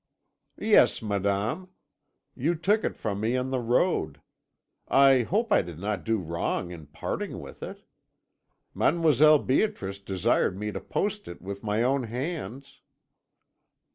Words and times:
"'Yes, 0.57 1.03
madame; 1.03 1.69
you 2.35 2.55
took 2.55 2.83
it 2.83 2.95
from 2.97 3.19
me 3.19 3.37
on 3.37 3.51
the 3.51 3.59
road. 3.59 4.19
I 4.87 5.21
hope 5.21 5.53
I 5.53 5.61
did 5.61 5.77
not 5.77 6.03
do 6.03 6.17
wrong 6.17 6.71
in 6.71 6.87
parting 6.87 7.39
with 7.39 7.61
it. 7.61 7.83
Mademoiselle 8.73 9.37
Beatrice 9.37 9.99
desired 9.99 10.57
me 10.57 10.71
to 10.71 10.81
post 10.81 11.27
it 11.27 11.39
with 11.39 11.61
my 11.63 11.83
own 11.83 12.05
hands.' 12.05 12.81